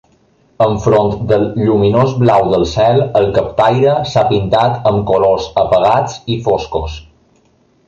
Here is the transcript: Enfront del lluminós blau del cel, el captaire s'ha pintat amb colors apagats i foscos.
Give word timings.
Enfront 0.65 1.11
del 1.31 1.43
lluminós 1.65 2.15
blau 2.23 2.47
del 2.53 2.65
cel, 2.71 3.03
el 3.21 3.29
captaire 3.37 3.93
s'ha 4.13 4.25
pintat 4.33 4.91
amb 4.93 5.07
colors 5.13 5.49
apagats 5.67 6.19
i 6.39 6.43
foscos. 6.49 6.99